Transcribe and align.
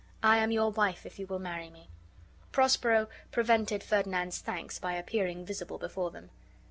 I 0.23 0.39
am 0.39 0.49
your 0.49 0.71
wife 0.71 1.05
if 1.05 1.19
you 1.19 1.27
will 1.27 1.37
marry 1.37 1.69
me." 1.69 1.91
Prospero 2.51 3.07
prevented 3.31 3.83
Ferdinand's 3.83 4.39
thanks 4.39 4.79
by 4.79 4.93
appearing 4.93 5.45
visible 5.45 5.77
before 5.77 6.09
them. 6.09 6.31